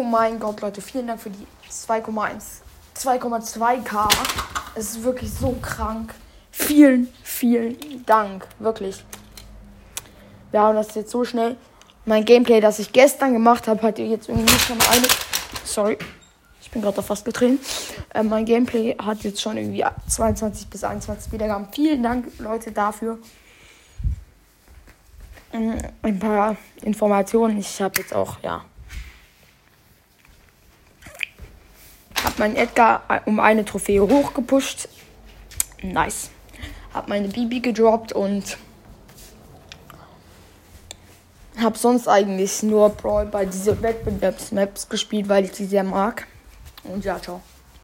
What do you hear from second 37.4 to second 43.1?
gedroppt und hab sonst eigentlich nur